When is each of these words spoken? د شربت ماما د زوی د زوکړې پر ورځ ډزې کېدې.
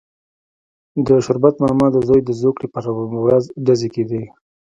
د 1.05 1.07
شربت 1.25 1.55
ماما 1.63 1.87
د 1.91 1.97
زوی 2.07 2.21
د 2.25 2.29
زوکړې 2.41 2.67
پر 2.73 2.83
ورځ 3.25 3.43
ډزې 3.65 3.89
کېدې. 3.95 4.23